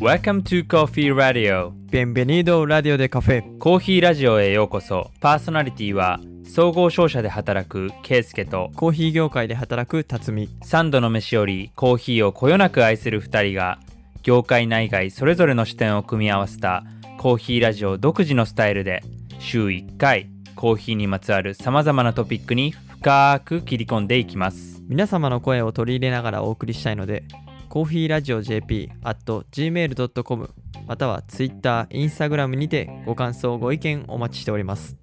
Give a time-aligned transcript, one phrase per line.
[0.00, 1.72] Welcome to Coffee Radio.
[1.90, 5.10] Bienvenido Radio de Café コーヒーラジオへようこそ。
[5.20, 10.48] パーソナリティは総合商社で働くケイスケとコーヒー業界で働く辰巳。
[10.62, 13.78] 三度の飯よりコーヒーをこよなく愛する2人が
[14.22, 16.84] 業界内外それぞれの視点を組み合わせた
[17.18, 19.02] コーヒーラジオ独自のスタイルで
[19.38, 22.74] 週1回コーヒーにまつわるさまざまなトピックに
[23.04, 24.82] 深く切り込んでいきます。
[24.88, 27.24] 皆様の声を取り入れながらお送りしたいので
[27.68, 30.50] コーヒーラジオ JP at gmail.com
[30.86, 34.96] または Twitter、Instagram にてご感想、ご意見お待ちしております。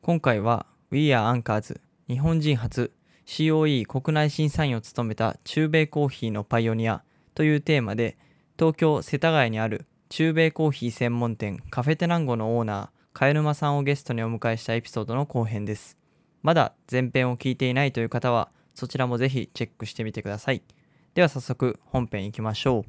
[0.00, 2.90] 今回は We Are Anchors 日本人初
[3.26, 7.02] COE 国内審査員を務めた中米コーヒーのパイオニア
[7.34, 8.16] というテーマで
[8.58, 15.98] 東京世田谷にある中米コーヒー専門店カフェテナンゴのオーナー茅沼さんをゲストにお迎えしたエピソードの後編です。
[16.42, 20.62] まだ前編を聞いていないという方はそちらもぜひチェックしてみてください。
[21.14, 22.84] では早速本編いきましょ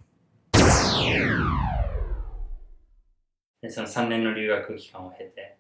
[3.64, 5.58] でその3年の留学期間を経て、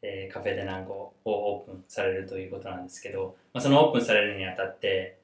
[0.00, 5.18] えーカフェでナンゴをオープンされるということなんですけど、まあ、そのオープンされるにあたって、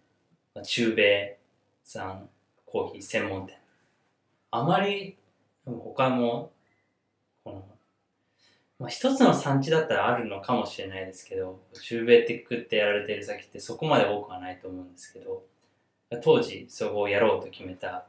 [0.54, 1.38] まあ中米
[1.84, 2.28] 産
[2.66, 3.56] コーヒー専門店。
[4.50, 5.16] あまり
[5.64, 6.52] 他も
[7.44, 7.77] この、
[8.78, 15.42] まあ、一つの産地だったらあるのかもしれないですけど中米ってくってやられてる先ってそこまで多くはないと思うんですけど
[16.22, 18.06] 当時そこをやろうと決めた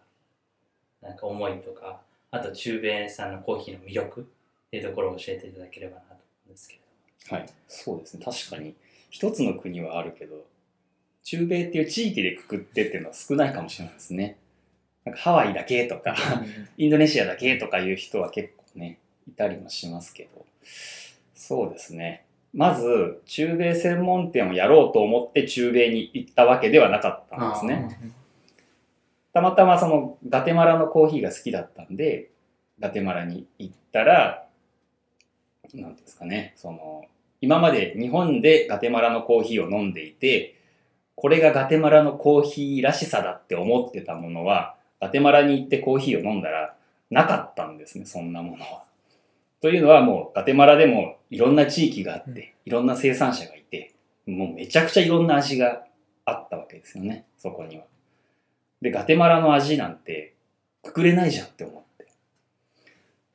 [1.02, 6.80] なんか思いとかあと中米産のコーヒーの魅力っていうところを教えていただければなと思うんですけれ
[7.30, 8.26] はい、そうですね。
[8.26, 8.76] 確かに
[9.10, 10.46] 一つの国はあるけど
[11.24, 14.38] 中米っていう地域でくくってっていうのは少ないかもしれないですね。
[15.06, 16.16] なんかハワイだけとか
[16.78, 19.00] インドネシアだけとかいう人は結構ね
[19.30, 20.46] いたりもしますけど。
[21.36, 22.26] そうですね。
[22.54, 28.14] まず中米専門店をやろうと思って中米に行ったわけではなかったんですね。
[29.34, 32.32] たまたまそのガテマラのコーヒーが好きだったんで
[32.80, 34.48] ガテマラに行ったら
[35.74, 37.06] なんですかねその
[37.42, 40.56] 今まで日本でガテマラのコーヒーを飲んでいて
[41.16, 46.76] これがガテマラのコーヒーらしさだって思ってたものはガテマラに行ってコーヒーを飲んだら
[47.12, 48.89] なかったんですねそんなものは。
[49.62, 53.94] というのはもうガテマラでもいろんな地域があっていろんな生産者がいて
[54.26, 55.84] もうめちゃくちゃいろんな味が
[56.26, 57.84] あったわけですよねそこには。
[58.82, 60.36] でガテマラの味なんて
[60.84, 62.08] くくれないじゃんって思って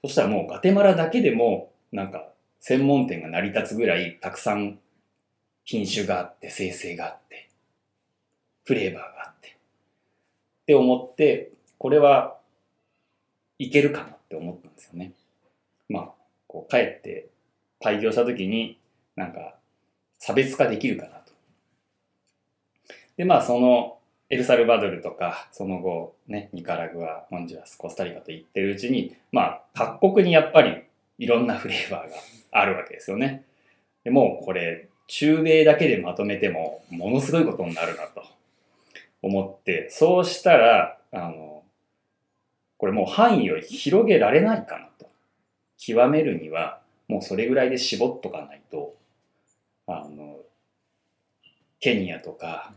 [0.03, 2.29] そしたらもうガテマラだけでもなんか
[2.61, 4.79] 専門店が成り立つぐらいたくさん
[5.65, 7.51] 品種があって生成があって
[8.65, 9.53] フレーバーがあってっ
[10.67, 12.39] て思ってこれは
[13.59, 15.13] いけるかなって思ったんですよね。
[15.95, 16.09] まあ
[16.49, 17.29] こう帰って
[17.81, 18.79] 開業した時に
[19.15, 19.55] なんか
[20.19, 21.33] 差別化できるかなと。
[23.17, 30.83] でまあそのエルサルバドルとかその後ねニカラグアホンジュラスコスタリカと行ってるうちにまあ各国にやっぱり
[31.19, 32.17] いろんなフレーバーが
[32.51, 33.45] あるわけですよね。
[34.03, 38.25] でもうこれ中米だけでまとめてもものすごいことになるなと
[39.23, 41.63] 思ってそうしたらあの
[42.79, 45.07] これもう範囲を広げられないかなと
[45.87, 48.95] 極めるにはもうそれぐらいで絞っとかないと
[49.87, 50.39] あの
[51.79, 52.73] ケニアとか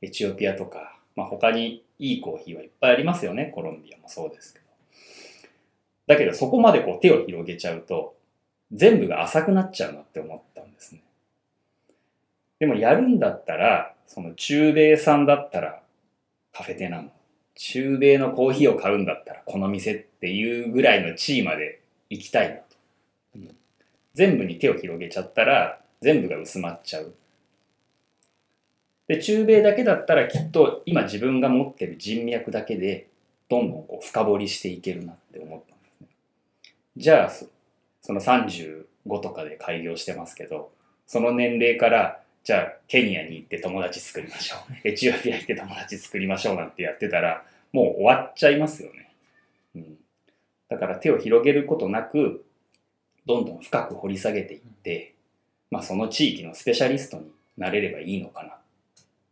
[0.00, 4.64] エチオピアとか、まあ、他にいいコーヒーはいっぱいありますよねコロンビアもそうですけど。
[6.06, 8.16] だけどそこまでこう手を広げちゃうと
[8.72, 11.02] 全部が浅くなっちゃうなって思ったんですね。
[12.58, 15.82] でもやるんだったらその中米産だったら
[16.54, 17.12] カフェテナン
[17.54, 21.80] 中米のコーヒーを買うんだったらこの店っていうぐらいの地位まで
[22.10, 22.62] 行きたいなと、
[23.36, 23.56] うん
[24.14, 27.14] 全部に手を広げちゃったら全部が薄まっちゃう。
[29.08, 33.08] で中米だけだったらきっと今自分が持ってる人脈だけで
[33.48, 36.08] どんどんこう深掘りしていけるなって思ったんですね。
[36.96, 37.30] じゃあ
[38.00, 38.86] その35
[39.20, 40.72] とかで開業してますけど
[41.06, 44.88] その年齢からじゃあケニアに行って友達作りましょう。
[44.88, 49.05] エチオピア行って友達作りましょうなんてやってたらもう終わっちゃいますよね、
[50.68, 52.44] だから手を広げることなく
[53.26, 55.14] どんどん深く掘り下げていって、
[55.70, 58.52] まあ、その地域のスペシャリストになれればいいのかなっ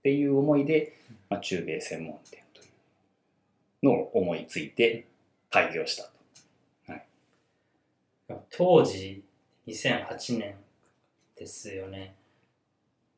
[0.03, 0.93] ていう思いで、
[1.29, 5.07] まあ、中米専門店というのを思いついて
[5.51, 6.15] 開業したと。
[8.29, 9.23] ど当時
[9.67, 10.55] 2008年
[11.37, 12.15] ですよね。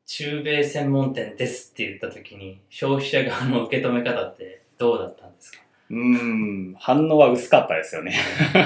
[0.05, 5.59] 中米専門店ですって言った時に消費者側の受け止め方ってどうだったんですか？
[5.89, 8.15] うーん、反応は薄かったですよね。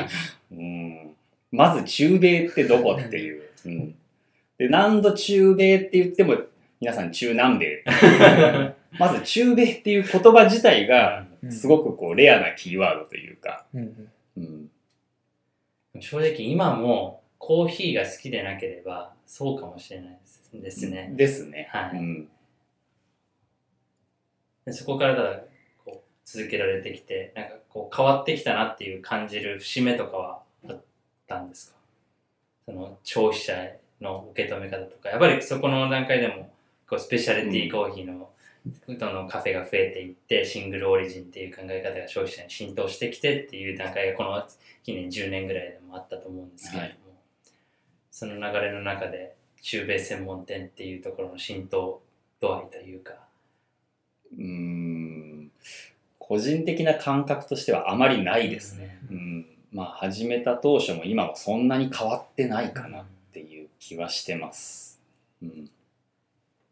[0.52, 1.16] うん、
[1.52, 3.44] まず中米ってどこっていう。
[3.66, 3.96] うん、
[4.58, 6.36] で何度中米って言っても
[6.80, 7.84] 皆さん中南米。
[8.98, 14.70] まず中米っていう言葉自体が、すごくこう、レアなキーワードというか、うんうん。
[16.00, 21.12] 正直今もコーヒーが好きでなければそうかもしれないですですね。
[21.16, 21.70] ですね。
[21.72, 22.30] はいうん。
[24.66, 25.44] でそこからただ
[26.26, 30.82] 続けられてきてなんかこう変わってきたなっていう感じる節目とかはあっ
[31.28, 31.78] たんですか？
[32.66, 33.54] その消費者
[34.00, 35.10] の受け止め方とか。
[35.10, 36.52] やっぱりそこの段階でも
[36.88, 38.30] こうスペシャルティーコーヒーの
[38.88, 44.44] どんどんカフェが増えていってシングルオリジンっていう考え方が消費者に浸透してきてっていう段階がこの
[44.84, 47.18] 近年10年ぐらいでもあったと思うんですけれども、
[48.12, 52.04] その流れの中で中米専門店っていうところの浸透
[52.40, 53.14] 度合いというか。
[54.38, 55.01] うーん。
[56.32, 58.98] 個人的な感覚としてはあまりないですね。
[59.12, 59.46] うん。
[59.74, 65.02] まあ、始めた当初も今もそんなに変わってないかなっていう気はしてます。
[65.44, 65.70] うん。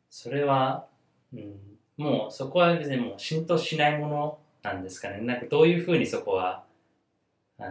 [0.10, 0.86] それは、
[1.34, 1.58] うん、
[1.98, 5.20] もうそこは別にもう浸透しないものなんですかね。
[5.20, 6.64] なんかどういうふうにそこは、
[7.58, 7.66] あ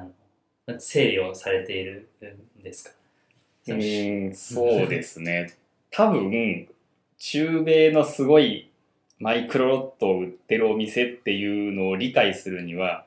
[0.67, 2.11] の、整理をされている
[2.61, 2.91] んですか？
[3.69, 5.55] うーん、そうですね。
[5.91, 6.69] 多分、
[7.17, 8.68] 中米のすごい
[9.21, 13.05] マイクロロットを売ってるお店っていうのを理解するには、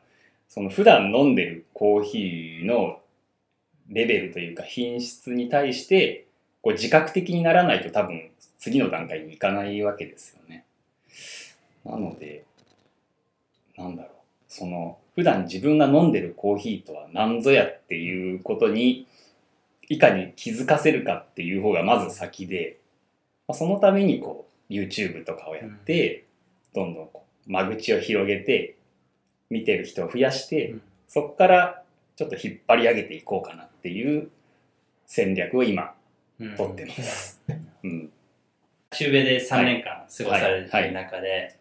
[0.50, 3.00] その普段飲んでるコーヒーの
[3.90, 6.26] レベルというか品質に対して、
[6.62, 8.30] こう自覚的にならないと多分
[8.60, 10.66] 次の段階に行かないわけですよね。
[11.86, 12.44] なので、
[13.78, 14.12] なんだろう。
[14.48, 19.08] その、普段自分が飲んでるコーヒーとは何ぞやっていうことに、
[19.90, 22.78] いかに気づかせるかっていう方がまず先で、
[23.54, 26.26] そのためにこう YouTube とかをやって、
[26.74, 28.78] どんどんこう間口を広げて
[29.50, 30.82] 見てる人を増やして、うん。
[31.08, 31.84] そこから
[32.16, 34.30] ちょっと引っ張り上げていこうかなっていう
[35.06, 35.94] 戦略を今
[36.40, 36.56] うん。
[36.56, 37.42] 取ってます。
[37.84, 38.10] うん、
[38.92, 41.58] 中米で3年間過ごされている中で、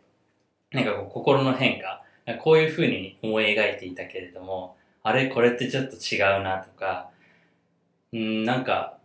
[0.72, 2.02] なんかこう心の変化、
[2.42, 7.10] こういうふうに思い描いていたけれども、あれこれってちょっと違うなとか、
[8.12, 8.98] うん、なんか、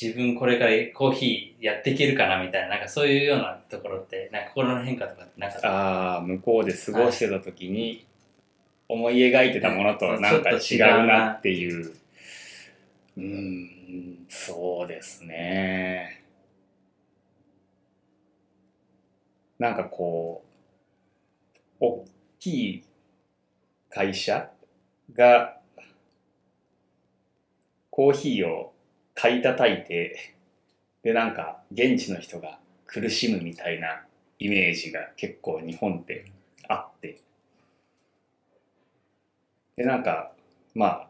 [0.00, 5.68] 自分これからコーヒーやっていけるかなみたいな、なんかそういうようなところって、なんか心の変化とかってなかった？
[5.68, 8.06] ああ向こうで過ごしてた時に
[8.88, 11.94] 思い描いてたものとはなんか違うなっていう。
[13.18, 16.22] うーんそうですね。
[19.58, 20.42] なんかこ
[21.80, 22.06] う大
[22.38, 22.84] きい
[23.90, 24.48] 会社
[25.12, 25.58] が
[27.90, 28.72] コーヒーを
[29.14, 30.34] 買い叩いて
[31.02, 34.02] でなんか現地の人が苦しむみたいな
[34.38, 36.30] イメージが結構日本って
[36.68, 37.20] あって。
[39.76, 40.32] でなんか
[40.74, 41.08] まあ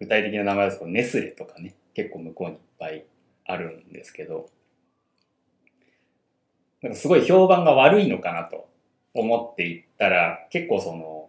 [0.00, 3.04] 具体的な名前ですとネスレとかね結構向こうにいっぱい
[3.46, 4.48] あるんですけど。
[6.80, 8.68] なんかすごい評判が悪いのかなと
[9.12, 11.28] 思っていったら結構その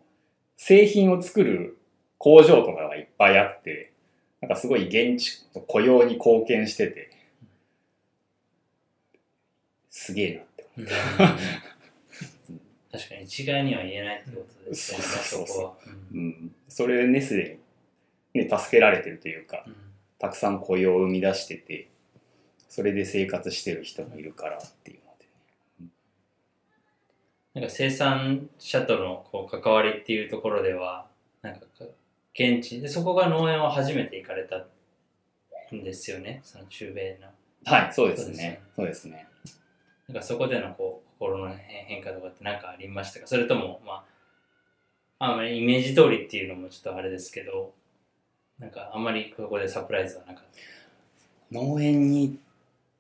[0.58, 1.80] 製品を作る
[2.20, 3.89] 工場とかがいっぱいあって。
[4.42, 7.12] なんかすごい現地の雇用に貢献してて
[9.90, 10.86] すげえなってうん。
[12.92, 15.78] 確かに一概には言えないってことですよね、そうそうそ
[16.14, 16.20] うん。
[16.20, 17.60] うん、それでねすで
[18.34, 19.76] に、ね、助けられてるというかうん。
[20.18, 21.88] たくさん雇用を生み出してて
[22.70, 25.26] それで生活してる人もいるからっていうので。
[27.56, 31.08] なんか生産者とのこう関わりっていうところでは、
[31.42, 31.66] なんか
[32.34, 32.82] 現地。
[32.82, 34.66] で、そこが農園を初めて行かれた
[35.76, 37.28] んですよね、その中米の。
[37.66, 38.62] はいそうですね。
[38.76, 39.28] そうですね。
[40.08, 43.28] なんかそこでのこう心の変変化とかって何かありましたか？
[43.28, 44.06] それとも、ま
[45.20, 47.74] あ、あんまりイメージ通りっていうのもちょっとあれですけど、
[48.58, 50.44] なんかあんまりここでサプライズはなかっ
[51.52, 52.36] 農園に行っ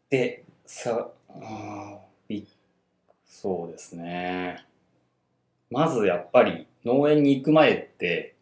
[0.09, 2.47] てさあーい
[3.25, 4.65] そうですね。
[5.71, 8.35] まずやっぱり農園に行く前って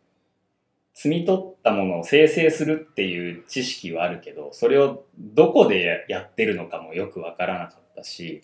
[0.98, 8.42] 摘み取ったものを生成するっていう知識はあるけどそれをどこでやってるのかもよくわからなかったし、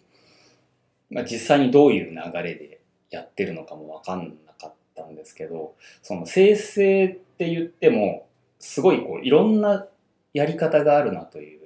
[1.09, 2.79] まあ、実際にどういう流れで
[3.09, 8.27] やってるのかもわかんなかったんですけどその生成って言っても
[8.59, 9.87] すごいこういろんな
[10.33, 11.63] やり方があるなという。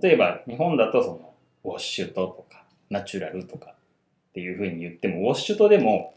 [0.00, 1.34] 例えば日本だとその
[1.64, 3.74] ウォッシュトとかナチュラルとか
[4.30, 6.14] っていうふうに言ってもウォッシュトでも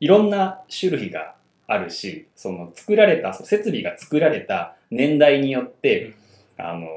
[0.00, 1.34] いろんな種類が
[1.72, 6.14] あるしその作られた設備が作られた年代によって
[6.58, 6.88] あの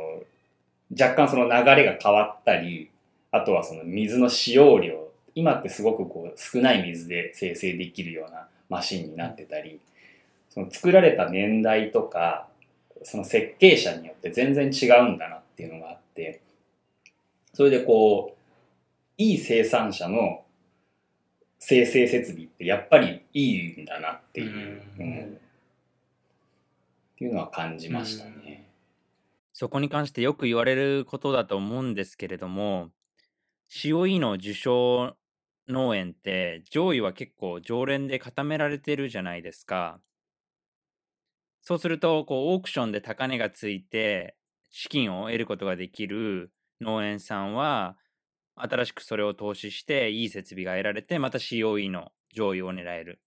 [1.00, 2.90] 若干その流れが変わったり
[3.32, 9.80] あとはその水の使用量今ってすごくこう少ない水で生成できるようなマシンになってたり
[10.50, 12.48] その作られた年代とか
[13.04, 16.42] その設計者によって全然違うんだなっていうのがあって
[17.54, 20.42] それでこう、いい生産者の
[21.66, 25.34] 生成設備ってやっぱりいいんだなっていう、うんうん
[27.14, 28.70] っていうのは感じましたね。
[29.54, 32.90] そこに関してよく言われることだと思うんですけれども、
[33.70, 35.16] COE の受賞
[35.70, 40.02] 農園って上位は結構常連で固められてるじゃないですか。
[41.62, 44.36] そうすると、こうオークションで高値がついて
[44.72, 46.52] 資金を得ることができる
[46.82, 47.96] 農園さんは、
[48.56, 53.20] 新しくそれを投資していい設備が得られて、また COE の上位を狙える。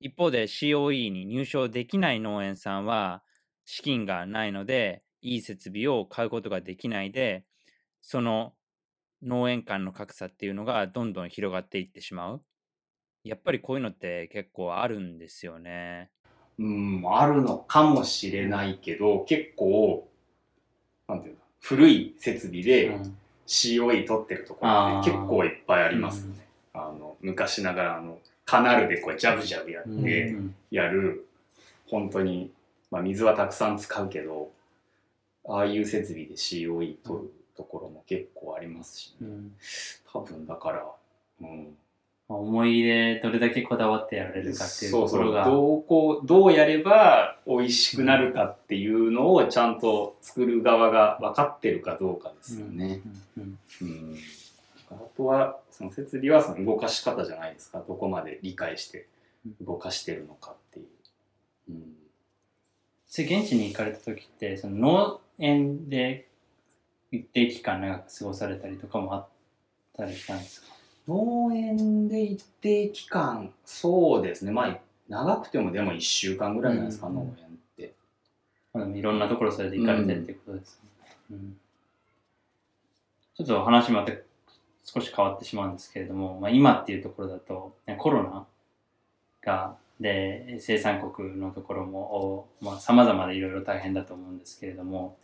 [0.00, 3.22] 一方で COE に入賞できない農園さんは、
[3.64, 7.44] 資金がないので、いい設備を買うことができないで、
[8.00, 8.54] その
[9.22, 12.42] 農園間の格差っていうのがどんどん広がっていってしまう。
[13.22, 16.10] やっぱりこういうのって結構あるんですよね。
[16.58, 20.10] うん、あるのかもしれないけど、結構、
[21.06, 26.26] なんていうの、古い設備でうん COE 取ってるところって結構いっぱいあります。
[26.26, 26.34] ね。
[26.74, 30.54] あの昔ながらあのカナルでこうジャブジャブやうんってうん。
[30.70, 31.26] やる、
[31.86, 32.50] 本当に、
[32.90, 34.50] まあ、水はたくさん使うけど
[35.46, 39.28] ああいう設備で COE 取るところも結構ありますし、ね。
[39.28, 39.52] うん。
[40.12, 40.86] 多分だから、
[41.40, 41.81] うん、まあ
[42.36, 53.00] 思い入れどれだけこだわってやられるかっていうそうそうところがどうこうどうやれば美味しくなるかっていうのをちゃんと作る側が分かってるかどうかですよね。
[53.36, 54.16] うんうんうん
[54.90, 57.82] あとはその設備はその動かし方じゃないですか。
[57.88, 59.06] どこまで理解して
[59.62, 60.86] 動かしてるのかっていう。
[61.70, 61.82] うん。
[63.08, 66.28] それ現地に行かれた時ってその農園で
[67.10, 69.28] 一定期間長く過ごされたりとかもあっ
[69.96, 70.68] たりしたんですか？
[71.08, 74.52] 農園で一定期間そうですね。
[74.52, 74.78] まあ
[75.08, 78.98] 長くてもでも1週間ぐらいじゃないですか、うん農園って。
[78.98, 81.56] いろんなところそれで行かれてってことですね、うん。
[83.36, 84.12] ちょっと話また
[84.84, 88.46] 少し変わってしまうんですけれども、まあ、今っていうところだとねコロナ
[89.42, 92.48] がで生産国のところも
[92.80, 95.16] さまざ、までいろいろ大変だと思うんですけれども、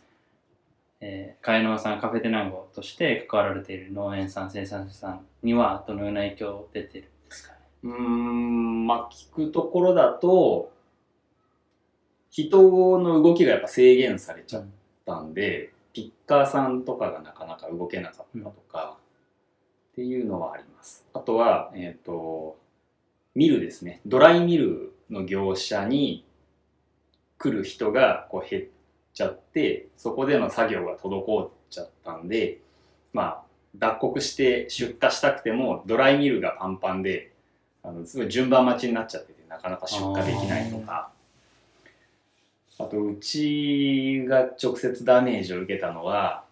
[1.01, 7.59] えー、茅野さんカフェテナンゴとして関わられている農園さん生産者さんにはどのような影響出てるんですかね？
[7.83, 10.71] うーんまあ聞くところだと
[12.31, 14.65] 人の動きがやっぱ制限されちゃっ
[15.05, 18.97] たんで、ピッカーさんとかがなかなか動けなかったとか、
[19.91, 21.07] っていうのはあります。
[21.13, 22.57] あとは、えっ、と、
[23.33, 24.01] ミルですね。
[24.05, 26.23] ドライミルの業者に
[27.39, 28.63] 来る人がこう減っ
[29.13, 32.59] ちゃって、そこでの作業が滞っちゃったんで、
[33.13, 33.41] まあ、
[33.75, 37.31] 脱穀して出荷したくても、ドライミルがパンパンで、
[37.83, 41.11] あのすごい順番待ちになっちゃってて、なかなか出荷できないとか、
[42.79, 46.45] あと、うちが直接ダメージを受けたのは、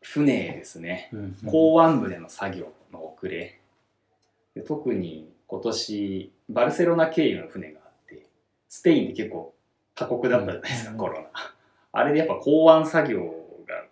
[0.00, 1.10] 船ですね。
[1.12, 3.58] うん港湾部での作業の遅れ。
[4.54, 8.24] で特に今年、バルセロナ経由の船があって、
[8.68, 9.54] スペインって結構
[9.94, 11.54] 過酷だったじゃないですか、うんコロナ。
[11.92, 13.24] あれでやっぱ港湾作業
[13.66, 13.84] が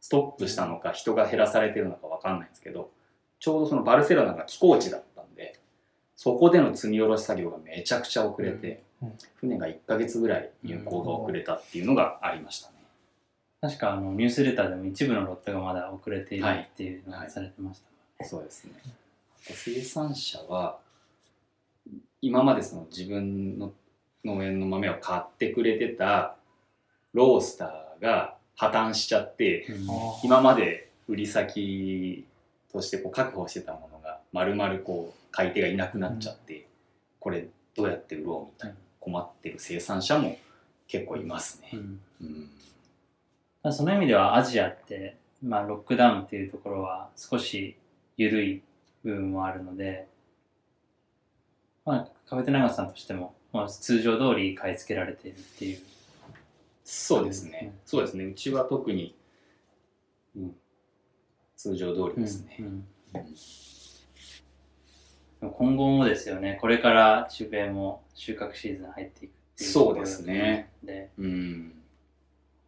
[0.00, 2.90] ストップしたのか、人が減らされてるのかわかんないんですけど、
[3.38, 5.58] ちょうどそのバルセロナが寄港地だったんで、
[6.16, 12.74] そこでの積み下ろし作業がめちゃくちゃ遅れて、うん船が1ヶ月ぐらい入港が遅れたっていうのがありましたね。
[13.62, 18.28] 確かあのニュースレターでも一部のロットがまだ遅れているはいっていうのがされてましたもんね。
[18.28, 18.72] そうですね。
[19.40, 20.78] 生産者は
[22.20, 23.72] 今までその自分の
[24.22, 26.36] 農園の豆を買ってくれてた
[27.12, 29.66] ロースターが破綻しちゃって
[30.22, 32.26] 今まで売り先
[32.72, 36.66] としてこう確保してたものが丸々こう買い手がいなくなっちゃって、
[37.18, 40.38] これどうやって売ろうみたいな困ってる生産者も
[40.86, 41.70] 結構いますね。
[41.72, 42.50] うんうん
[43.72, 47.76] その意味ではアジアって、まあ、ロックダウンっていうところは少し
[48.16, 48.62] 緩い
[49.04, 50.06] 部分もあるので、
[51.84, 55.78] まあ、カフェテナガさんとしても、まあ、通常通り買い付けられているっていう。
[56.92, 57.78] そうですねうん。
[57.86, 58.24] そうですね。
[58.24, 59.14] うちは特に、
[60.36, 60.56] うん、
[61.56, 62.56] 通常通りですね。
[62.58, 62.84] うんうん
[65.40, 71.72] 今後もですよね、これから中米も収穫シーズン入っていくっていうところそうですねで、うん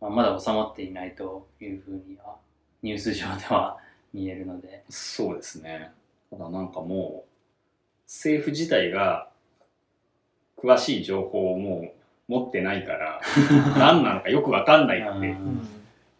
[0.01, 2.37] まあ、まだ収まっていないというふうには
[2.83, 3.77] ニュース上では
[4.15, 5.91] 見えるので、そうですね。
[6.31, 7.31] ただなんかもう、
[8.07, 9.29] 政府自体が
[10.57, 13.21] 詳しい情報をもう持ってないから、
[13.77, 15.69] 何なのかよくわかんないって、うん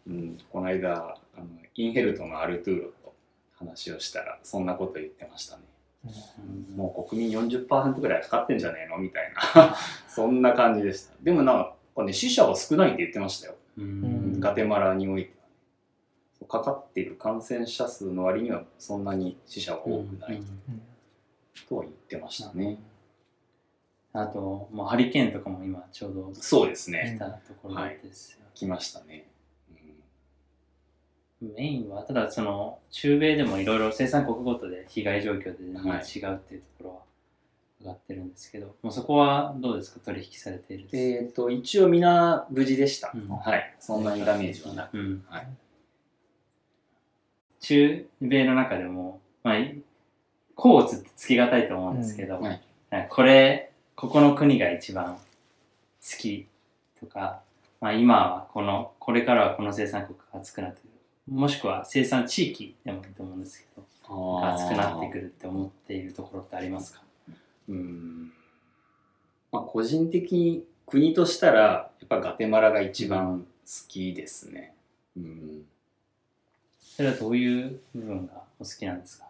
[0.07, 3.13] うん、この間あの、インヘルトのアルトゥーロと
[3.57, 5.63] 話をしたら、そんなこと言ってましたね。
[6.05, 9.75] うんもう国民40%ぐらいかかってんじゃねえのみたいな、
[10.09, 11.13] そんな感じでした。
[11.21, 13.55] でもなんかね、死者は少ないって言ってましたよ。
[13.77, 15.43] うんガテマラにおいて。
[16.47, 20.41] かかっている感染者数の割にはそんなに死者は多くない
[21.67, 22.77] とは言ってましたね。
[24.13, 27.15] あと、もうハリケーンとかも今ちょうどそうです来ね。
[27.17, 28.45] たところですよ。
[28.53, 29.27] 来ましたね。
[31.41, 36.95] メインは、ただその、中米でもいろいろ生産国ごとで被害状況で全然違うっていうところは
[37.81, 39.99] 上がってるんですけど、もうそこはどうですか？
[39.99, 43.11] 取引されているえっ、と、一応みんな無事でした。
[43.13, 43.75] うんはい。
[43.79, 44.97] そんなにダメージはなく。
[44.97, 45.47] うんはい
[47.59, 49.55] 中米の中でも、まあ、
[50.55, 52.61] コーツってつきがたいと思うんですけど、うんはい
[53.09, 55.19] これ、ここの国が一番好
[56.17, 56.47] き
[56.99, 57.41] とか、
[57.79, 60.89] まあ、今はこの、これからはこの生産国が熱くなってくる。
[61.33, 63.85] もしくは生産地域でもいいと思うんですけど、
[64.45, 67.01] 熱くなってくるって思っているところってありますか？
[67.69, 68.33] うん。
[69.51, 74.73] まあ、個人的に国としたら、やっぱガテマラが一番好きですね。
[75.15, 75.65] うん。
[76.81, 79.27] それはどういう部分がお好きなんですか？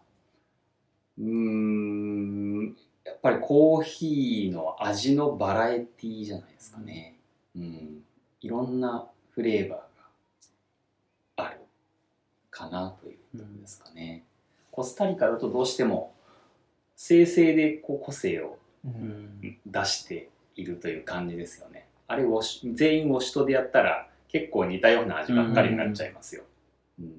[1.19, 2.75] うーん。
[3.05, 7.15] やっぱりコーヒーの味のバラエティじゃないですかね。
[7.55, 8.03] うん。
[8.41, 9.79] いろんなフレーバー
[11.37, 11.57] がある
[12.49, 14.23] かなというところですかね。
[14.71, 16.13] コスタリカだとどうしても
[16.95, 18.57] 生成でこう個性を。
[19.65, 21.87] 出しているという感じですよね。
[22.07, 26.43] あれウォシ全員ウォシュトでやったら結構似たような味ばっかりになっちゃいますよ。
[26.99, 27.13] うん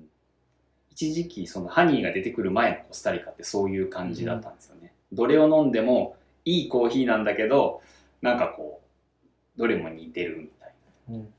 [0.90, 4.73] 一時期そのハニーが出てくる前のコスタリカってそういう感じだったんですよね。
[5.14, 7.80] どれを飲んでもいいコーヒーなんだけど
[8.22, 8.82] なんかこ
[9.56, 10.74] うどれも似てるみたい
[11.08, 11.14] な。
[11.16, 11.34] うん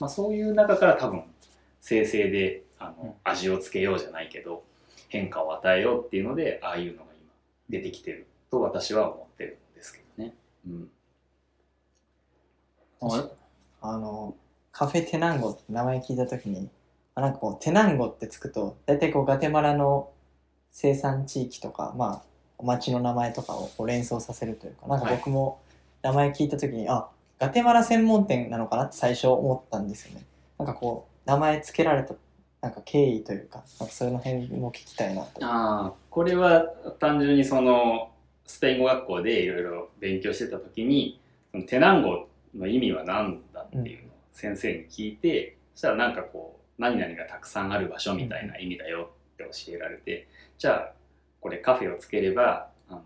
[0.00, 1.24] まあ、そういう中から多分
[1.80, 4.62] 生成であうんの味をつけようじゃないけど
[5.08, 7.32] 変化を与えようっていうのでああいうのが今
[7.68, 10.34] 出てきてると私は思ってるんですけどね。
[10.66, 10.90] うん
[13.80, 14.34] あの
[14.72, 16.68] カフェテナンゴって名前聞いた時に
[17.14, 20.10] あなんかこうテナンゴってつくと大体こうガテマラの
[20.70, 22.27] 生産地域とかまあ
[22.58, 25.60] お町の名前とかをこう連想させるというかなんか僕も
[26.02, 30.24] 名前聞いた時に、あガテマラ専門店なのかなって最初思ったんですよね。
[30.58, 32.14] なんかこう名前つけられた
[32.60, 35.44] なんか経緯というかなんかその辺も聞きたいなと。
[35.44, 36.62] ああこれは
[36.98, 38.10] 単純にその
[38.44, 41.20] スペイン語学校でいろいろ勉強してた時に
[41.52, 50.92] そのテナンゴの意味は何だっていうのを先生に聞いて、そしたらなんかこう何々がたくさんある場所みたいな意味だよって教えられて、じゃあ
[51.40, 53.02] これカフェをつければあの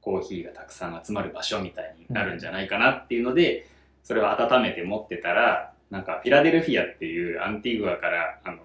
[0.00, 3.68] コーヒーがたくさん集まる場所みたいになるんじゃないかなっていうので、
[4.02, 8.58] それを温めて持ってたらなんかフィラデルフィアっていうアンティグアからあの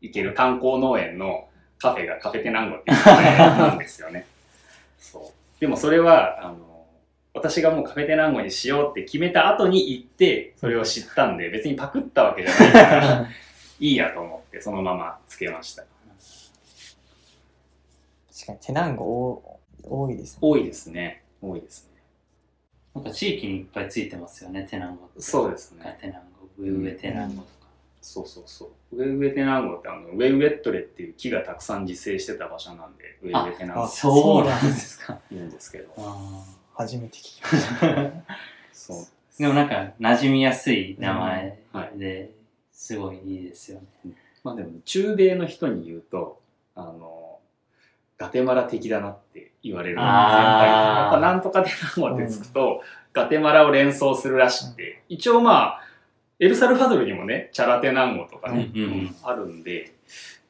[0.00, 4.26] 行ける観光農園のカフェがカフェテナンゴっていう名前なんですよね。
[4.98, 5.60] そう。
[5.60, 6.86] でもそれは、あの、
[7.34, 13.28] 私がもうカフェテナンゴにしようって決めた後に行って、それを知ったんで、別にパクったわけじゃないから、
[13.78, 15.84] いいやと思って、そのままつけました。
[18.46, 21.22] 確かにテナンゴ多多いですね多いですね。
[21.42, 22.00] 多いですね。
[22.94, 25.08] なんか地域にいっぱいついてますよね、テナンゴ。
[25.18, 27.66] そうですねガテナンゴ、ウェウェテナンゴとか。
[28.00, 28.96] そうそうそう。
[28.96, 35.18] ウェウェテナンゴってあの、ウェウェットレっていう木がたくさん自生してた場所なんで、ウェウェテナンゴそうなんですか。
[35.30, 35.92] 言うんですけど。
[35.98, 38.22] あ初めて聞きましたー
[38.72, 39.06] そう。
[39.38, 41.58] でもなんか馴染みやすい名前
[41.96, 42.32] で
[42.72, 44.12] すごいいいですよね。
[44.42, 46.40] まあでも中米の人に言うと
[46.74, 47.35] あの
[48.18, 55.80] ガテマラ的だなって言われる先輩やっぱなんとかテナンゴってつくと、ガテマラを連想するらしくて一応まあ
[56.38, 59.16] エルサルファドルにもねチャラテナンゴとかね、うんうんうん。
[59.22, 59.92] あるんで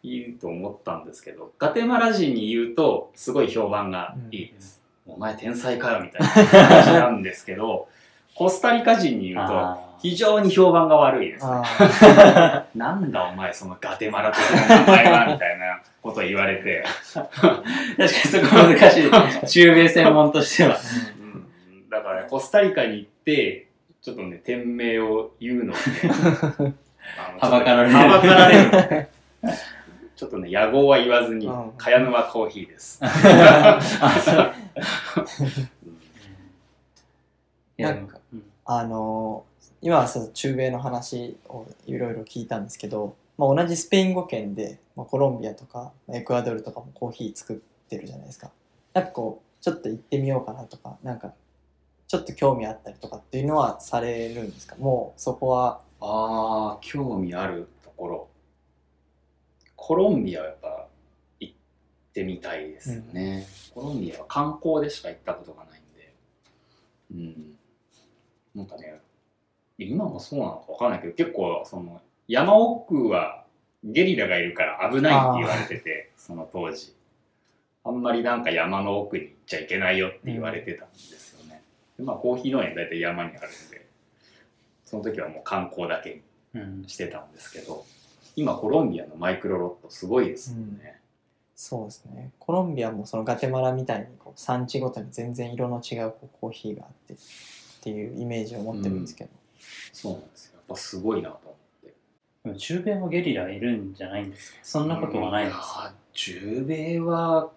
[0.03, 7.89] いいと思ったんですけどガテマラ人に言うとすごい評判がいいです、お前天才かよみたいな感じなんですけど
[8.35, 11.51] コスタリカ人に言うと非常に評判が悪いですね。
[11.53, 17.57] あ なんだお前そのガテマラ的な名前はみたいなことを言われて、 確か
[17.99, 19.47] にそこ難しい。
[19.49, 20.77] 中米専門としては。
[20.77, 23.69] うんだからコスタリカに行って
[24.03, 25.83] ちょっとね店名を言うのをね
[27.41, 27.95] あのはばかられる。
[27.97, 29.09] はばかられる。
[30.15, 31.73] ちょっとね野号は言わずにうん。
[31.77, 33.81] 茅沼コーヒーです、あ、
[34.21, 34.53] そう。
[35.87, 35.93] うん。
[37.79, 38.43] いやなんかうん。
[38.67, 39.45] あの
[39.83, 47.57] 今はその中米の話をいろいろ聞いたんですけど、まあ、同じスペイン語圏で、まあ、コロンビアとかエクアドルとかもコーヒー作っ
[47.89, 48.51] てるじゃないですか。
[48.93, 51.33] なんかこうちょっと行ってみようかなとかなんか
[52.09, 54.77] ちょっと興味あったりとかっていうのはされるんですか？
[54.77, 55.81] もうそこは。
[56.01, 58.29] ああ興味あるところ。
[59.77, 60.87] コロンビアはやっぱ
[61.41, 61.55] 行っ
[62.13, 66.15] てみたいですよね、コロンビアは観光でしか行ったことがないんで。
[67.13, 67.57] うん。
[68.55, 69.01] なんかね
[69.79, 73.45] 今もそうなのかわかんないけど結構その山奥は
[73.85, 76.93] ゲリラがいるから危ないって言われてて、その当時。
[77.85, 81.63] あんまりなんか山の奥に行っちゃいけないよって言われてたんですよね。
[81.97, 83.87] でまあコーヒー農園大体山にあるんで、
[84.85, 86.21] その時はもう観光だけ
[86.55, 87.85] うんにしてたんですけど、
[88.35, 91.01] 今コロンビアのマイクロロットすごいですよね。
[91.55, 97.17] そうですねコロンビアもそのガテマラみたいにこう産地ごとに全然色の違うこうコーヒーがあってっ
[97.83, 99.31] ていうイメージを持ってるんですけど、
[99.93, 100.53] そうなんですよ。
[100.57, 101.57] やっぱすごいなと思
[102.51, 102.59] って。
[102.59, 104.59] 中米もゲリラいるんじゃないんですか？
[104.63, 107.51] そんなことはないんですか、や中米は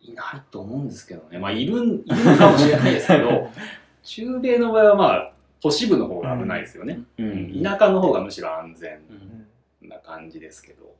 [0.00, 1.38] いないと思うんですけどね。
[1.38, 3.48] まあ、いるん、いるのかもしれないですけど、
[4.02, 7.00] 中米の場合はまあ、都市部の方が危ないですよね。
[7.18, 9.46] ううん田舎の方がむしろ安全うん
[9.82, 10.92] うんな感じですけど。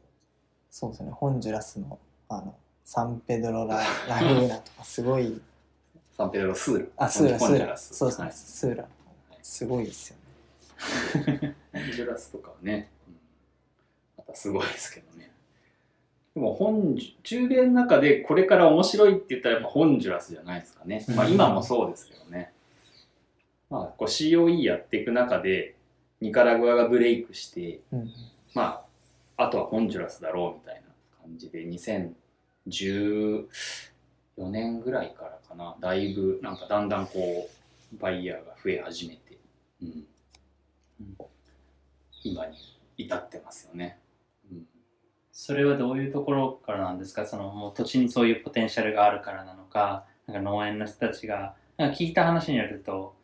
[0.70, 2.54] そうですねホンジュラスのあの
[2.85, 3.76] サンペドロラ・
[4.08, 5.40] ラグーナとかすごい
[6.16, 6.87] サンペドロスーラ。
[6.96, 8.85] あスーラスーラそうですね、はいスーラ
[9.42, 10.16] すごいですよ
[11.37, 13.14] ねホンジュラスとかはね、うん
[14.18, 15.31] またすごいですけどね。
[16.35, 21.05] でも本中米の中でこれから面白いって言ったらやっぱホンジュラスじゃないですかね。
[21.14, 22.52] まあうん今もそうですけどね。
[23.68, 25.74] まあこう COE やっていく中で
[26.20, 28.11] ニカラグアがブレイクして、うん
[28.55, 28.85] ま
[29.37, 30.83] ああとはホンジュラスだろうみたいな
[31.22, 33.46] 感じで2014
[34.38, 37.48] 年ぐらいからかな、だいぶなんかだんだんこ
[37.94, 39.32] うバイヤーが増え始めて、
[39.83, 40.07] うん。
[41.01, 41.16] うん。
[42.25, 42.57] 今に
[42.97, 43.99] 至ってますよね。
[44.51, 44.66] うん。
[45.33, 47.27] それはどういうところからなんですか？
[47.27, 50.05] そのもう土地にそういうポテンシャルがあるからなのか？
[50.27, 53.16] なんか農園の人たちがなんか聞いた話によると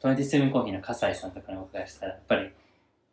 [0.00, 2.50] その27コーヒーの笠井さんとかにお伺いしたらやっぱり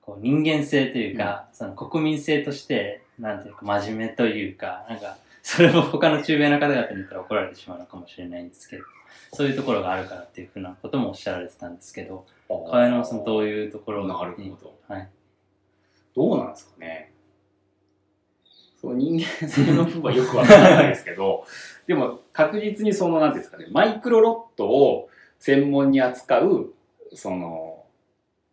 [0.01, 8.83] こう人間性というか、その国民性としてなんていうか真面目というかなんかそれも他の中米の方々に言ったら怒られてしまうのかもしれないんですけど
[9.33, 14.75] そういうところがあるからっていうふうなこともおっしゃられてたんですけど川山さんどういうところになるほど。
[14.87, 15.09] はい、
[16.15, 17.11] どうなんですかね。
[18.79, 21.45] そう人間性の部分はよくわからないですけど、
[21.87, 26.73] でも確実にその、なんていうんですかね、マイクロロットを専門に扱う、
[27.13, 27.83] その、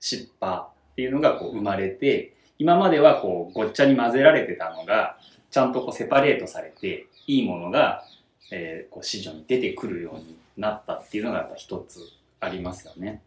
[0.01, 5.19] 湿波っていうのがこう生まれて、今まではこうごっちゃに混ぜられてたのが、
[5.51, 8.05] ちゃんとこうセパレートされて、いいものが、
[8.51, 12.01] えーこう市場に出てくるようになったっていうのがやっぱ一つ
[12.41, 13.23] ありますよね。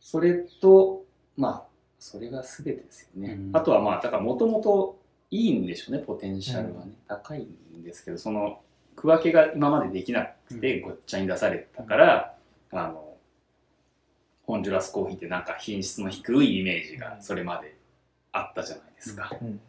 [0.00, 1.04] それと、
[1.36, 1.62] まあ、
[1.98, 3.32] それが全てですよね。
[3.32, 4.98] うんあとはまあ、だからもともと
[5.30, 6.92] いいんでしょうね、ポテンシャルはね。
[7.06, 8.60] 高いんですけど、その
[8.96, 12.34] 区分けが今までできなくてごっちゃに出されてたから、
[12.72, 13.16] あの、
[14.46, 17.76] ホンジュラスコーヒーってなんか品質の低いイメージがそれまで
[18.32, 19.30] あったじゃないですか。
[19.42, 19.60] うん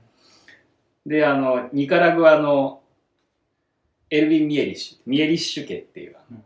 [1.05, 2.78] で、あの、ニカラグアの
[4.11, 6.43] エルヴィン・ミエリッシュ、ミエリッシュ家っていうあのうん。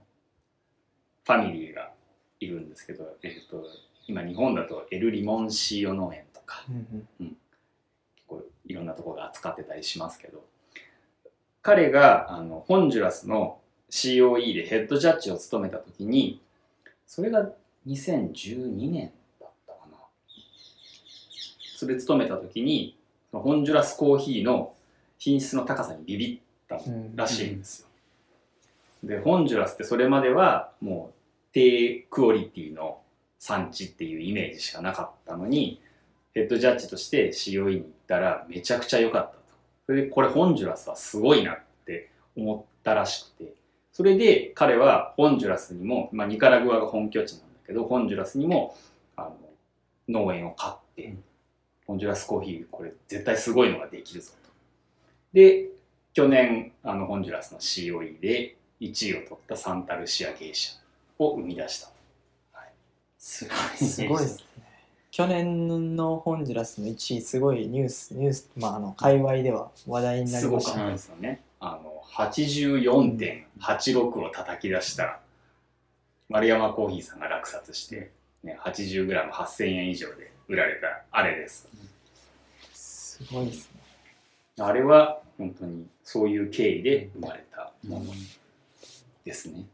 [1.26, 1.92] ファミリーが
[2.40, 3.66] いるんですけど、えっ、と、
[4.08, 10.44] 今日本だとエル・リモンシーオ農園とか、うん結構いろんなところが扱ってたりしますけど、
[11.62, 16.42] 彼があのホンジュラスの COE でヘッドジャッジを務めた時に、
[17.08, 17.50] それが
[17.88, 19.98] 2012年だったかな。
[21.78, 22.98] それ務めた時に、
[23.32, 24.74] そのホンジュラスコーヒーの
[25.18, 27.88] 品質の高さにビビったうんらしいんですよ。
[29.04, 31.14] で、ホンジュラスってそれまではもう
[31.54, 33.02] 低クオリティの
[33.40, 35.82] 産地っていうイメージしかなかったのに、
[36.34, 39.44] ヘッドジャッジとして COE に行ったらめちゃくちゃ良かったと。
[39.86, 43.54] それでこれホンジュラスはすごいなって思ったらしくて、
[43.92, 48.76] それで彼はホンジュラスにも、まあニカラグアが本拠地なんだけど、ホンジュラスにも
[49.16, 49.36] あの
[50.08, 51.24] 農園を買って、うん
[51.86, 54.50] ホンジュラスコーヒーこれ絶対すごいのができるぞと。
[55.34, 55.70] で、
[56.14, 60.74] 去年あのホンジュラスの COE で1位を取ったサンタルシア芸者
[61.20, 61.94] を生み出した。
[63.24, 63.56] すごい
[63.88, 64.64] すごいですね。
[65.10, 70.70] 去年のホンジュラスの1位、すごいニュース、ニュース、まあ、あの、界隈では話題になりましたね。
[70.70, 71.42] すごかったですよね。
[71.62, 75.22] あの、84.86を叩き出した、
[76.28, 78.12] 丸山コーヒーさんが落札して、
[78.44, 81.70] ね、80g8000 円以上で売られたあれです。
[82.74, 83.80] すごいですね。
[84.60, 88.06] あれは本当にそういう経緯で生まれたもの
[89.24, 89.66] ですね。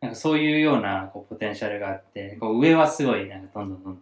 [0.00, 4.00] なんかそういうようなこうポテンシャルがあってこう上はすごいなんかどんどんどん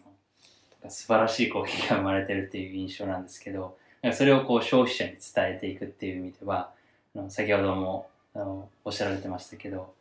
[0.83, 6.70] どん素晴らしいコーヒーが生まれてるっていう印象なんですけどなんかそれをこう消費者に伝えていくっていう意味では
[7.16, 9.94] あの先ほどもあのおっしゃられてましたけど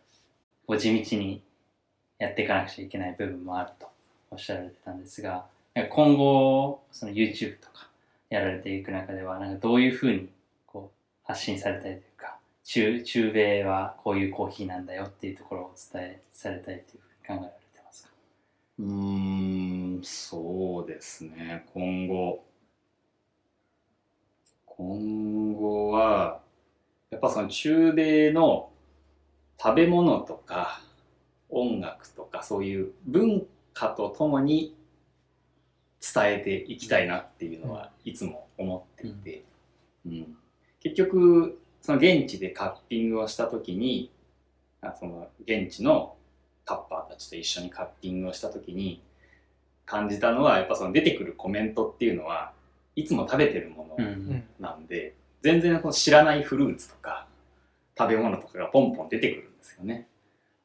[0.68, 1.42] こう地道に
[2.20, 3.88] やっていかなくちゃいけない部分もあると
[4.32, 5.46] おっしゃられてたんですが
[5.90, 7.88] 今後その YouTube とか
[8.30, 10.28] やられていく中ではなんかどういうふうに
[11.24, 18.10] 発信されたいというか中中米はこういうコーヒーなんだよっていうところをお伝えされたいというふうに考えられてますか？
[18.80, 21.66] うーん、そうですね。
[21.74, 22.44] 今後、
[24.66, 26.42] 今後は、
[27.10, 28.70] やっぱその中米の
[29.62, 30.82] 食べ物とか
[31.50, 34.76] 音楽とかそういう文化とともに
[36.02, 39.44] 伝えていきたいなっていうのはいつも思っていて、
[40.06, 40.38] うん
[40.84, 44.12] 結局その現地でカッピングをした時に
[44.82, 46.16] あその現地の
[46.66, 49.02] カッパーたちと一緒にカッピングをした時に
[49.86, 52.54] 感じたのはやっぱその出てくるコメントっていうのは
[52.96, 57.28] いつも食べてるものうんなんで、全然こう知らないフルーツとか
[57.98, 60.08] 食べ物とかがポンポン出てくるんですよね。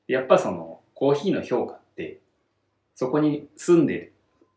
[0.07, 2.21] でやっぱそのコーヒーの評価って
[2.95, 4.13] そこに住んでる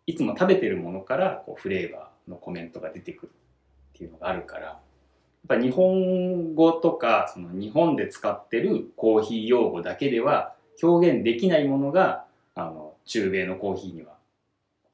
[0.06, 3.32] いつも食べてるものからこうフレーバーのコメントが出てくる
[3.93, 4.80] っていうのがあるから
[5.47, 12.25] ぱ日本語とかその日本で使ってるコーヒー用語だけでは表現できないものが
[12.56, 14.13] あの中米のコーヒーには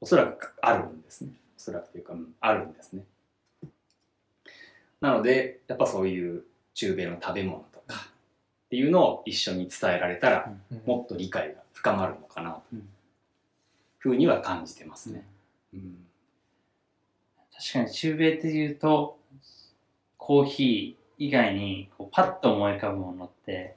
[0.00, 1.32] おそらくあるんですね。
[1.56, 3.02] おそらくというか、うんあるんですね。
[5.00, 12.84] なのでやっぱそういう中米の食べ物とかっていうのを一緒に伝えられたらうんもっと理解が深まるのかなとうんいう
[13.98, 15.26] ふうには感じてますね。
[15.74, 16.04] うん
[17.56, 19.18] 確かに中米っていうと
[20.28, 23.76] コーヒー以外にこうパッと思い浮かぶものって、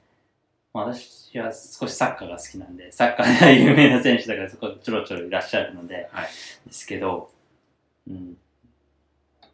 [0.74, 6.26] まあ、私は少しサッカーが好きなんでサッカーで有名な選手とかそこちょろちょろいらっしゃるので、はい
[6.66, 7.30] ですけど、
[8.06, 8.36] うん、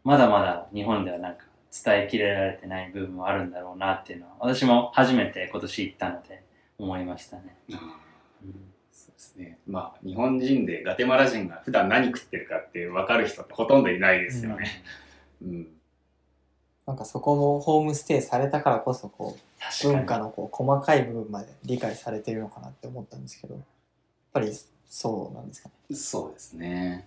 [0.03, 1.45] まだまだ日本ではなんか
[1.85, 6.43] 伝えきれられてない部分もあるんだろうなっていうのは私も初めて今年行ったので
[6.79, 7.57] 思いましたね。
[7.71, 7.79] うん
[8.91, 9.59] そうですね。
[9.69, 14.83] まあ日本人でガテマラ人が普段何食ってるかって分かる人ってほとんどいないですよね。
[15.41, 15.78] うん。
[16.89, 23.65] なんかそこもホームステイされたからこそこう文化のこう細かい部分まで理解されてるのかなって思ったんですけどやっ
[24.33, 24.51] ぱり
[24.89, 25.95] そうなんですかね。
[25.95, 27.07] そうですね。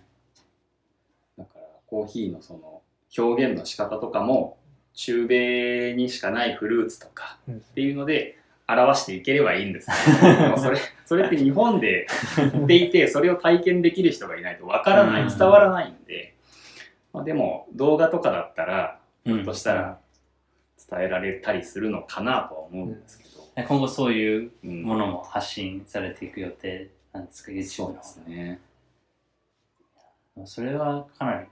[1.36, 2.80] だからコーヒーのその
[3.18, 4.56] 表現の仕方とかも
[4.94, 9.90] 中米にしかないフルーツとかうんっていうので表していければいいんです
[10.20, 12.06] けど でもそれそれって日本で
[12.54, 16.36] 売っていてそれを体験できる人がいないとわからないうん伝わらないんで、
[17.12, 19.98] まあ、でも動画とかだったらひょっとしたら
[20.90, 28.60] 伝えられたりするのかなとは思うんですけど、今後そういううんものも発信されていく予定なんですか？YouTube のそうですね。
[30.44, 31.46] それはかなり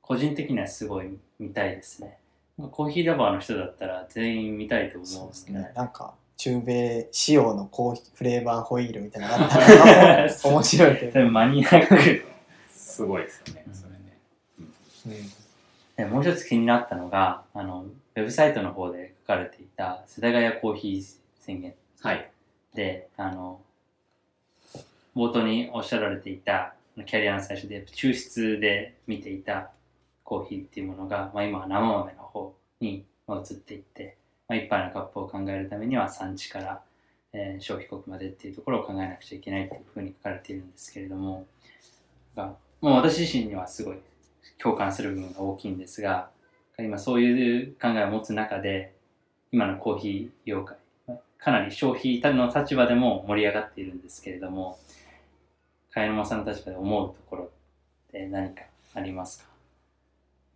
[0.00, 2.18] 個人的にはすごい見たいですね。
[2.72, 5.72] コーヒーラバーの人だったら全員見たいと思うんですけどね。
[5.74, 9.66] なんか中米仕様のコーヒーフレーバーホイールみたいなのがあった
[10.24, 12.24] ら 面白いというかそれマニアック。
[12.72, 14.18] すごいですよね、それね。
[15.06, 15.37] うん
[15.98, 17.84] でもう一つ気になったのが、あの、
[18.14, 21.04] ウェブサイトの方で書かれていた世田谷コーヒー
[21.40, 22.30] 宣言はい。
[22.72, 23.60] で、あの、
[25.16, 29.72] 冒頭におっしゃられていた、キャリアの最初で抽出で見ていた
[30.22, 34.16] コーヒーっていうものが、まあ、今は生豆の方にまあ移っていって、
[34.48, 36.80] まあ、一杯のカップを考えるためには産地から、
[37.32, 41.44] えー消費国までっていうところを考えなくちゃいけないっていうふうに書かれているんですけれども、
[42.36, 43.98] がもう私自身にはすごい
[44.58, 46.30] 共感する部分が大きいんですが、
[46.78, 48.94] 今そういう考えを持つ中で、
[49.52, 50.76] 今のコーヒー業界、
[51.38, 54.78] かなり消費の立場でも盛り上がっているんですけれども、
[55.90, 57.48] 茅沼さんの立場で思うところっ
[58.12, 58.62] て何か
[58.94, 59.48] ありますか？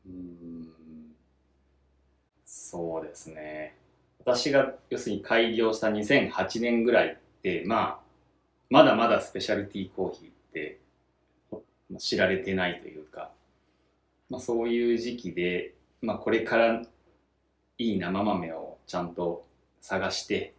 [0.07, 0.68] うん
[2.45, 3.75] そうですね。
[4.21, 8.01] 私が要するに開業した2008年ぐらいって、まあ、
[8.71, 10.79] まだまだスペシャルティーコーヒーって
[11.99, 13.31] 知られてないというか、
[14.33, 16.83] まあ、そういう時期で、まあ、これから
[17.77, 19.47] いい生豆をちゃんと
[19.83, 20.55] 探して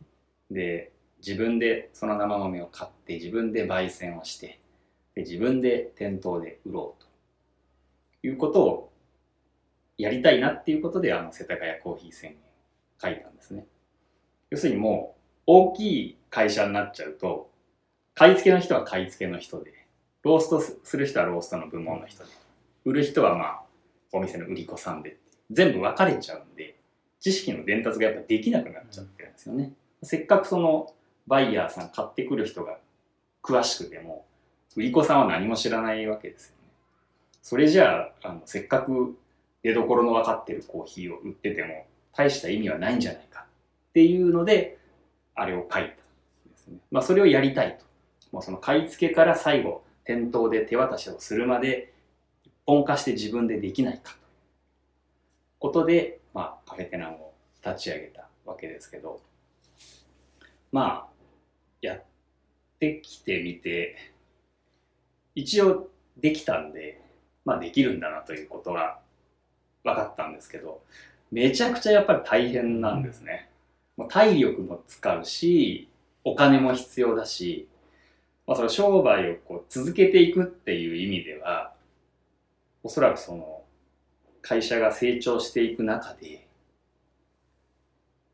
[0.52, 0.92] で
[1.26, 4.60] 自分でその生豆を買って自分で焙煎をして
[5.16, 7.08] で自分で店頭で売ろうと
[8.28, 8.94] いうことを
[9.98, 12.40] やりたいなっていうことであの世田谷コーヒー宣言
[13.02, 13.66] 書いたんですね。
[14.52, 17.50] 要するにもう大きい会社になっちゃうと
[18.14, 19.88] 買い付けの人は買い付けの人で
[20.22, 22.30] ローストする人はローストの部門の人で
[22.86, 23.63] 売る人はまあ
[24.14, 25.18] お店の売り子さんで。
[25.52, 26.76] 全部分かれちゃうんで
[27.20, 30.94] 知識の伝達がやっぱできなくなっちゃってるんですよね、せっかくその
[31.28, 32.78] バイヤーさん買ってくる人が
[33.42, 34.26] 詳しくても
[34.76, 36.70] 売り子さんは何も知らないわけですよね。
[37.42, 39.18] それじゃああのせっかく
[39.62, 44.78] 出どころの分かってるコーヒーを売ってても大した意味はないんじゃないかっていうので
[45.36, 45.94] あれを書いたんで
[46.56, 46.78] すね。
[46.90, 47.86] まあそれをやりたいと。
[48.32, 51.93] もうその買い付けから最後店頭で手渡しをするまで
[52.66, 54.18] 本化して自分でできないかという
[55.60, 57.34] ことで、まあ、カフェテナンを
[57.66, 59.22] 立ち上げたわけですけど
[60.72, 61.08] まあ
[61.82, 62.04] やっ
[62.80, 64.14] てきてみて
[65.36, 67.02] 一応できたんで
[67.46, 69.00] まあできるんだなということは
[69.84, 70.82] 分かったったんですけど、
[71.32, 73.50] めちゃくちゃやっぱり大変なんですね。
[73.98, 75.90] もう体力も使うし、
[76.24, 77.68] お金も必要だし、
[78.48, 81.73] まあ、その商売をこう続けていくっていう意味では、
[82.84, 83.64] おそらくその
[84.42, 86.48] 会社が成長していく中で、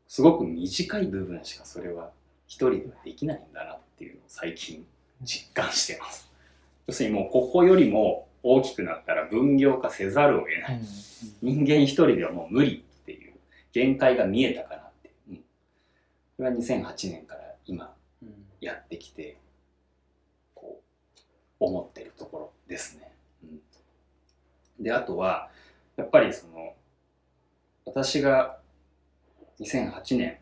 [0.08, 2.10] すごく短い部分しかそれは
[2.48, 4.84] 一人ではできないんだなっていうのを最近
[5.22, 6.28] 実感してます。
[6.88, 10.80] 要するにもうここよりも大きくなったら分業化せざるを得ない。
[11.42, 13.34] 人間一人ではもう無理っていう
[13.72, 15.12] 限界が見えたかなって。
[15.28, 15.42] うん、こ
[16.40, 17.94] れは2008年から今
[18.60, 19.36] やってきて、
[20.54, 21.24] こう、
[21.60, 23.09] 思ってるところですね。
[24.80, 25.50] で、あとは、
[25.96, 26.74] やっぱりその、
[27.84, 28.58] 私が
[29.60, 30.38] 2008年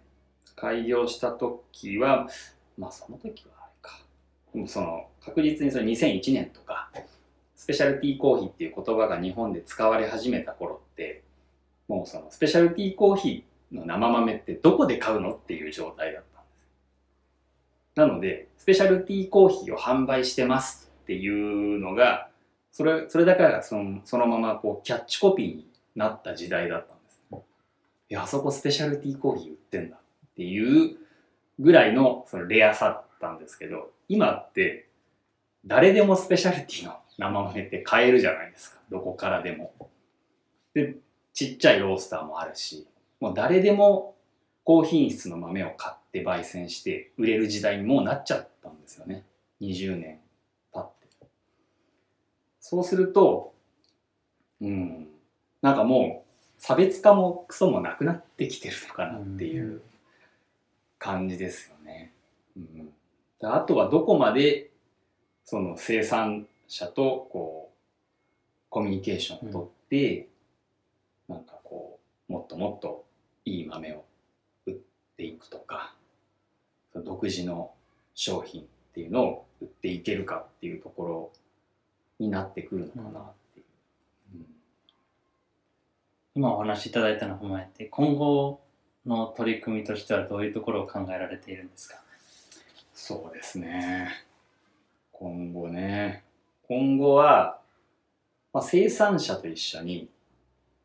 [0.55, 2.29] 開業した時は、
[2.77, 4.01] まあその時はあれか。
[4.55, 6.91] でもその確実にその2001年とか、
[7.57, 11.23] スペシャルティーコーヒーっていう言葉が日本で使われ始めた頃って、
[11.89, 17.97] もうそのスペシャルティーコーヒーの生豆ってどこで買うのっていう状態だったんです。
[17.97, 22.28] なので、スペシャルティーコーヒーを販売してますっていうのが、
[22.79, 27.21] それ、それだけがそのそのままこうキャッチコピーになった時代だったんです。
[28.09, 30.01] いや、あそこスペシャルティーコーヒー売ってんだっ
[30.37, 30.97] ていう
[31.59, 34.87] ぐらいのそのレアさだったんですけど、今って
[35.67, 38.79] 誰でもスペシャルティーの生豆って買えるじゃないですか。
[38.93, 39.73] どこからでも。
[40.73, 40.95] で、
[41.33, 42.87] ちっちゃいロースターもあるし、
[43.19, 44.15] もう誰でも
[44.63, 49.25] 高品質の豆を買って焙煎して売れる時代にもうなっちゃったんですよね。
[49.61, 50.21] 20年。
[52.69, 53.55] そうすると、
[54.61, 55.09] うん、
[55.63, 59.81] なんかもう差別化もクソもなくなってきてるのかなっていう
[60.99, 62.13] 感じですよね。
[62.59, 62.93] うん、
[63.41, 64.69] であとはどこまで
[65.47, 67.77] その生産者とこう
[68.69, 70.29] コミュニケーションをとって、
[71.27, 73.07] なんかこうもっともっと
[73.47, 74.05] いい豆を
[74.67, 74.75] 売っ
[75.17, 75.95] ていくとか
[76.95, 77.71] 独自の
[78.15, 81.31] 商品っていうのを売っていけるかっていうところ
[82.19, 83.67] になってくるのかなっていう。
[84.35, 84.47] うん
[86.35, 88.61] 今お話しいただいたのを踏まえて今後
[89.07, 91.97] の取り組みとしてはどういうところを考えられているんですか？
[92.95, 94.09] そうですね。
[95.13, 96.23] 今後ね。
[96.69, 97.59] 今後は、
[98.53, 100.09] まあ、生産者と一緒に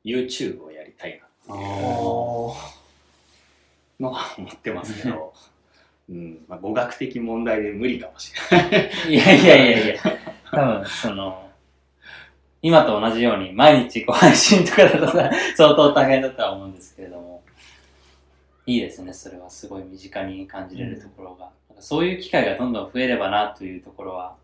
[0.03, 1.67] YouTube をやりたいなっていう
[3.99, 5.33] のは思ってますけど、
[6.09, 8.91] うんまあ、語学的問題で無理かもしれない。
[9.09, 9.95] いやいやいやいや
[10.55, 11.49] 多分その
[12.61, 17.43] 今と同じように毎日こう配信とかだとさ 相当大変だとは思うんですけれども。
[18.65, 24.37] いいですねそれはすごい身近に感じれるところが、なんかそういう機会がどんどん増えればなというところは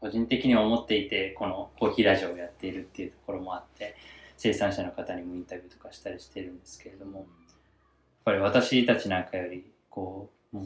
[0.00, 3.94] 個人的には思っていてこのコーヒーラジオをやっているっていうところもあって
[4.36, 7.18] 生産者の方にもインタビューとかしたりしてるんですけれども。
[7.20, 7.26] やっ
[8.24, 10.58] ぱり私たちなんかよりこう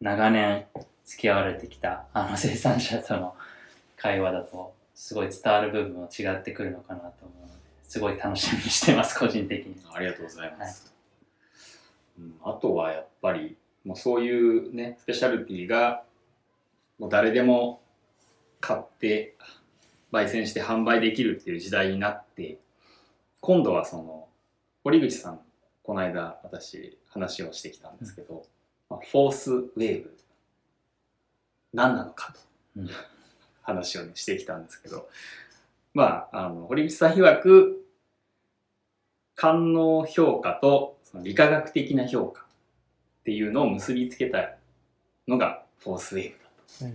[0.00, 0.66] 長年
[1.04, 3.34] 付き合われてきたあの生産者との
[4.02, 7.52] 会話だとすごい伝わる部分も違ってくるのかなと思うので
[7.84, 9.76] すごい楽しみにしてます個人的に。
[9.94, 10.92] ありがとうございます。
[12.18, 16.02] うん、あとはやっぱり、もうそういうね、スペシャルティが、
[16.98, 17.80] もう誰でも
[18.60, 19.36] 買って、
[20.10, 22.58] 焙煎して販売できるっていう時代になって、
[23.40, 24.28] 今度はその、
[24.82, 25.40] 堀口さん、
[25.84, 28.46] この間私話をしてきたんですけど、
[28.90, 30.16] まあ、フォースウェーブ、
[31.72, 32.40] 何なのかと、
[32.78, 32.90] うん
[33.62, 35.08] 話を、ね、してきたんですけど、
[35.94, 37.84] まあ、あの、堀口さん曰く、
[39.34, 42.44] 官能評価とその理化学的な評価っ
[43.24, 44.56] ていうのを結びつけた
[45.26, 46.90] のがフォースウェーブだ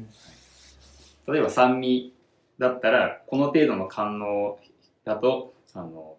[1.25, 1.33] と。
[1.33, 2.13] 例えば酸味
[2.57, 4.57] だったら、この程度の官能
[5.03, 6.15] だと、あの、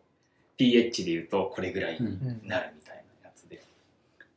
[0.57, 2.01] pH で言うとこれぐらいに
[2.47, 3.63] なるみたいなやつで。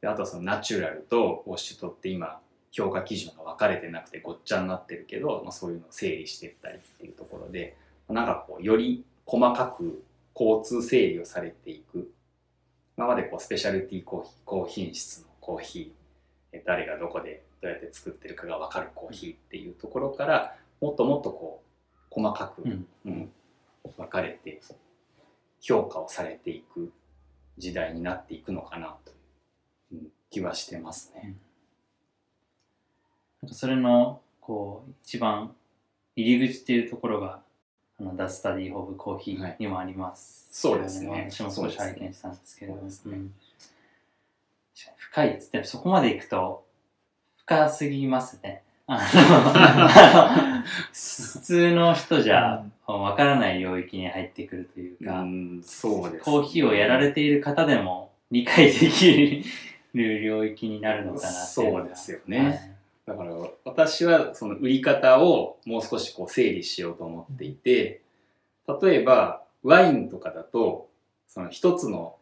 [0.01, 2.39] であとはそのナチュラルとウォッシュとって今、
[2.71, 7.75] 評価基準が分かれてなくてごっちゃになってるけど、まあ、そういうのを整理していったりっていうところで、
[8.07, 12.11] なんかこう、より細かく交通整理をされていく。
[12.97, 23.31] 今までこうスペシャルティーコーヒー、高品質のコーヒー、え誰がどこでどうやって作ってるかが分かるコーヒーっていうところから、もっともっとこう、細かく、うんうん
[23.97, 24.61] 分かれて、
[25.59, 26.93] 評価をされていく
[27.57, 29.11] 時代になっていくのかなと
[29.95, 31.35] いううん気はしてますね。
[33.41, 35.51] なんかそれのこう一番
[36.15, 37.39] 入り口っていうところが
[37.99, 41.29] あの The Study of Coffee にもあります、そうですね。
[41.31, 42.81] 私も少し拝見したんですけどね。
[43.05, 43.33] うん。
[44.97, 45.51] 深いです。
[45.53, 46.63] ねそこまでいくと
[47.37, 48.63] 深すぎますね。
[48.87, 59.43] あの普通の人じゃわからない領域に入ってくるというか、うん、そうです、コーヒーをやられている方でも理解でき
[59.93, 62.70] る領域になるのかなってそうですよね
[63.11, 63.35] だから
[63.65, 68.01] 私はその売り方をもう少しこう整理しようと思っていて
[68.81, 70.87] 例えばワインとかだと
[71.27, 72.15] その一つの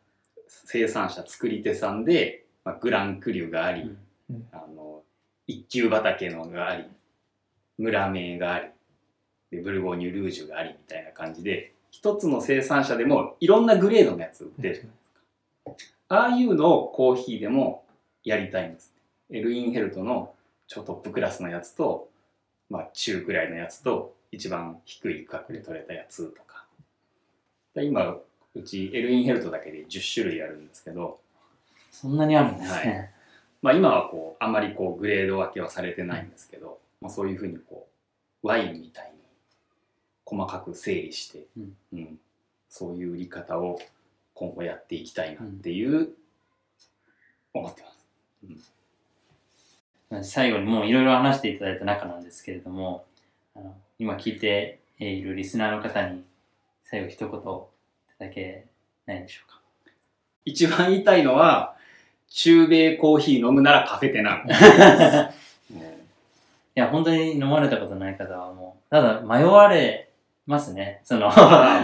[0.47, 3.95] 生産者作り手さんで、まあ、グランクリュがあり、
[4.31, 4.47] うん。
[4.51, 5.03] あの
[5.45, 6.85] 一級畑のがあり
[7.77, 8.65] 村名があり
[9.51, 16.15] でブルゴーニュ・ルージュがありみたいな感じで一つの生産者でもいろんなグレードのやつ売ってるじゃないですか。
[16.15, 17.83] ああいうのをコーヒーでも
[18.23, 18.91] やりたいんです。
[19.31, 20.33] エルインヘルトの
[20.69, 22.09] 超トップクラスのやつと、
[22.69, 26.65] まあ、中くらいのやつと一番低い価格で取れたやつとか。
[27.73, 28.17] で今
[28.55, 31.19] うちエルインヘルトだけで10種類あるんですけど、
[31.91, 33.11] そんなにあるんですね。
[33.63, 37.87] まあ、今はこうあんまりこうグレード分けはされてないんですけど、まあ、そういうふうにこ
[38.43, 39.19] うワインみたいに
[40.23, 41.77] 細かく整理して、うん。
[41.93, 42.19] うん。
[42.69, 43.79] そういう売り方を
[44.35, 46.09] 今後やっていきたいなっていう、
[47.53, 47.89] 思ってま
[48.59, 48.78] す。
[50.23, 53.05] 最後にもういろいろ話していただいた中なんですけれども、
[53.55, 56.23] あの今聞いているリスナーの方に
[56.83, 57.31] 最後一言い
[58.17, 58.65] ただけ
[59.05, 59.59] ないでしょうか。
[60.45, 61.75] 一番言いたいのは
[62.29, 64.43] 中米コーヒー飲むならカフェテナ
[66.75, 70.09] いや、本当に飲まれたことない方はもう、ただ迷われ
[70.45, 71.01] ますね。
[71.03, 71.29] その、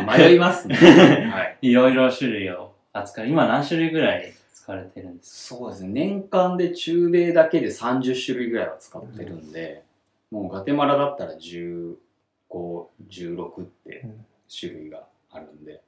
[0.08, 0.76] 迷いますね。
[1.32, 1.58] はい。
[1.62, 3.28] いろいろ種類を扱う。
[3.28, 4.34] 今何種類ぐらい
[4.66, 5.90] 使われてるんですそうですね。
[5.90, 9.84] 年間で中米だけで30種類ぐらいは使ってるんで、
[10.32, 11.96] もうガテマラだったら15、
[13.08, 14.08] 16って
[14.60, 15.84] 種類があるんで。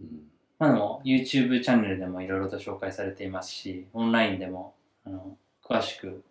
[0.00, 0.22] うん
[0.60, 4.74] まあでも YouTube チャンネルでもいろいろと紹介されていますし、オンラインでも
[5.04, 6.22] あの詳しく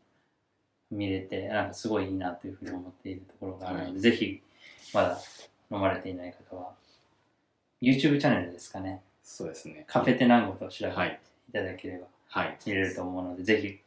[0.92, 4.42] 見れて、なんかすごいいいなというふうに思っているところがあるので、はいぜひ
[4.94, 5.20] まだ
[5.72, 6.72] 飲まれていない方は、
[7.82, 9.84] YouTube チャンネルですかね、そうですね。
[9.88, 12.58] カフェテナンゴと調べてはいいただければはい。
[12.66, 13.80] 見れると思うので、ぜひ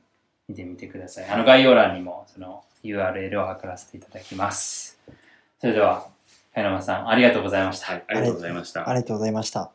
[0.48, 1.30] 見てみてください。
[1.30, 4.98] あの概要欄にもその URL を貼らせていただきます。
[5.60, 6.08] それでは、
[6.54, 7.86] 海山さん、ありがとうございました。
[7.86, 8.04] はい。
[8.08, 8.88] ありがとうございました。
[8.88, 9.70] ありがとうございました。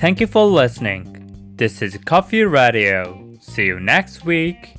[0.00, 1.54] Thank you for listening.
[1.56, 3.36] This is Coffee Radio.
[3.40, 4.77] See you next week.